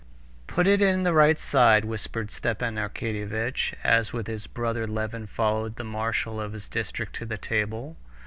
[0.47, 5.75] "Put it in the right side," whispered Stepan Arkadyevitch, as with his brother Levin followed
[5.75, 7.97] the marshal of his district to the table.